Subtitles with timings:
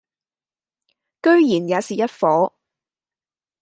[1.21, 2.51] 居然也是一夥；